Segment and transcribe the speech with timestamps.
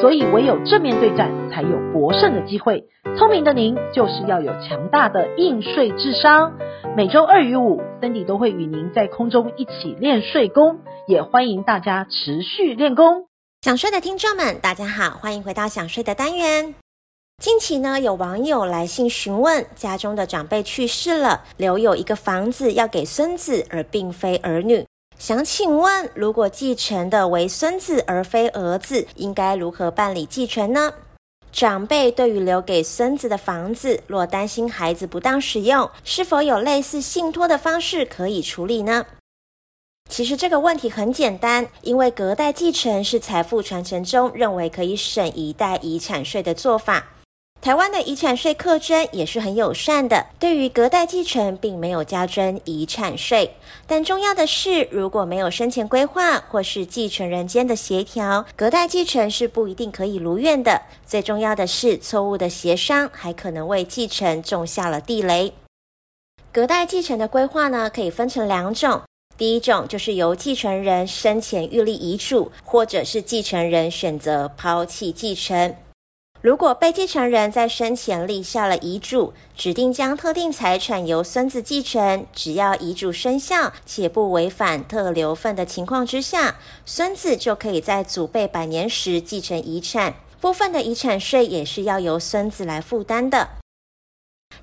[0.00, 2.84] 所以唯有正面对战，才有博胜的机会。
[3.16, 6.52] 聪明的您就是要有强大的应税智商。
[6.96, 13.26] 每周二与五，Cindy 都会与您在空中一起练税功，也欢迎大家持续练功。
[13.62, 16.74] 想睡的听众们，大家好，欢迎回到想睡的单元。
[17.38, 24.86] 近期呢，有网友来信询问，家中的长辈去世了，留有一个房子要给孙子，而并非儿女。
[25.18, 30.92] 想请问，如果继承的为孙子而非儿子，应该如何办理继承呢？
[31.50, 39.06] 长辈对于留给孙子的房子，若担心孩子不当使用，是否有类似信托的方式可以处理呢？
[40.10, 47.06] 其实这个问题很简单，因为隔代继承是财富传承中认为可以省一代遗产税的做法。
[47.66, 53.56] 台湾的遗产税课征也是很友善的，对于隔代继承并没有加征遗产税。
[53.88, 60.80] 但重要的是，如果没有生前规划或是继承人间的协调，隔代继承是不一定可以如愿的。
[61.04, 65.52] 最重要的是，错误的协商还可能为继承种下了地雷。
[66.52, 69.02] 隔代继承的规划呢，可以分成两种，
[69.36, 75.74] 第一种就是由继承人生前预立遗嘱，或者是继承人选择抛弃继承。
[76.46, 93.48] 如果被继承人在生前立下了遗嘱，指定将特定财产由孙子继承，只要遗嘱生效且不违反特留份的情况之下，孙子就可以在祖辈百年时继承遗产，部分的遗产税也是要由孙子来负担的。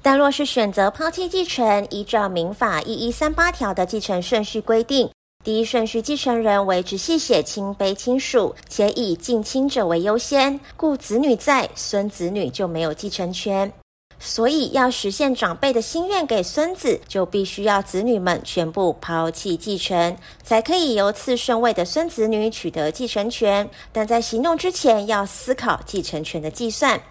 [0.01, 5.09] 但若是选择抛弃继承，依照民法一一三八条的继承顺序规定。
[5.43, 13.71] 第一顺序继承人为直系血亲卑亲属，且以近亲者为优先，故子女在，孙子女就没有继承权。
[14.19, 23.69] 所以要实现长辈的心愿给孙子，就必须要子女们全部抛弃继承，才可以由次顺位的孙子女取得继承权。
[23.91, 27.01] 但在行动之前，要思考继承权的计算。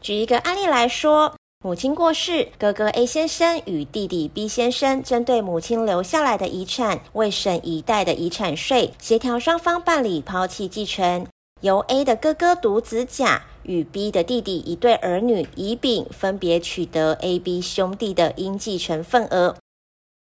[0.00, 1.34] 举一个案例来说。
[1.62, 11.26] 母亲过世，哥哥 A 先生与弟弟 B 先生针对母亲留下来的遗产，为省一代的遗产税，协调双方办理抛弃继承，
[11.60, 19.54] 由 A 的哥哥独子甲与 B 的弟弟一对儿女乙丙分别取得 A、B 兄弟的应继承份额。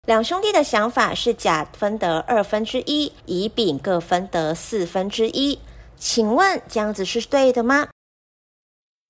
[0.08, 5.60] 两兄弟的想法是甲分得二分之一，乙丙各分得四分之一。
[6.00, 7.90] 请问这样子是对的吗？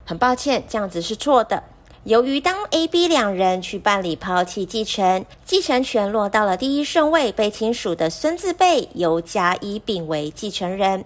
[0.04, 1.64] 很抱歉，这样子是错的。
[2.08, 11.04] 由于当 A、B 两人去办理抛弃继承，继承权落到了第一顺位被亲属的孙子辈，由甲、乙、丙为继承人。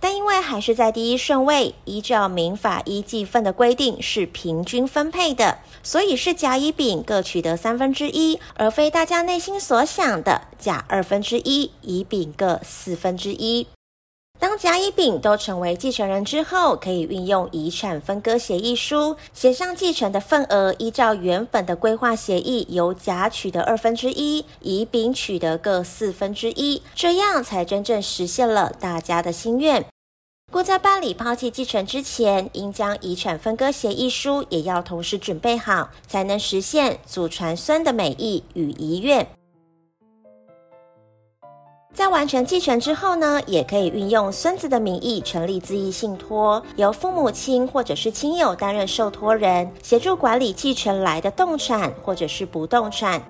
[0.00, 13.66] 但因为还是在第一顺位，依照民法依继分的规定是平均分配的，所以是甲、乙、丙各取得三分之一，而非大家内心所想的甲二分之一，乙、丙各四分之一。
[14.56, 29.84] 甲、乙、丙都成为继承人之后，可以运用遗产分割协议书，写上继承的份额，依照原本的规划协议，由甲取得二分之一，乙、丙取得各四分之一，这样才真正实现了大家的心愿。
[30.52, 39.26] 故在办理抛弃继承之前，应将遗产分割协议书也要同时准备好，才能实现祖传孙的美意与遗愿。
[41.94, 53.22] 在完成继承之后呢，也可以运用孙子的名义成立自益信托，由父母亲或者是亲友担任受托人，协助管理继承来的动产或者是不动产。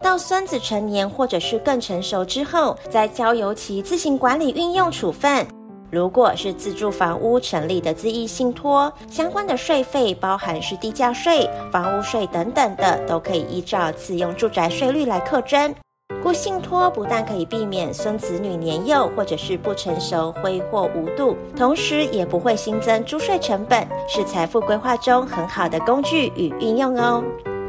[0.00, 5.44] 到孙子成年或者是更成熟之后，再交由其自行管理运用处分。
[5.90, 15.74] 如果是自住房屋成立的自益信托，相关的税费，包含是地价税、房屋税等等的，都可以依照自用住宅税率来课征。
[16.22, 27.24] 故信托不但可以避免孙子女年幼或者是不成熟挥霍无度，同时也不会新增租税成本，是财富规划中很好的工具与运用哦。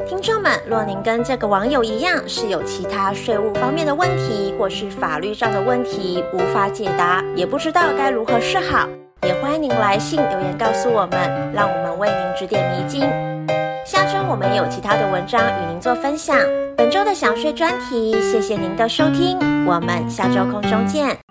[0.08, 8.88] 听众们，若您跟这个网友一样是有其他税务方面的问题，或是法律上的问题无法解答，也不知道该如何是好，
[9.24, 13.02] 也欢迎您来信留言告诉我们，让我们为您指点迷津。
[13.86, 16.38] 下周我们有其他的文章与您做分享。
[16.78, 21.23] 本周的想睡专题，谢谢您的收听，我们下周空中见。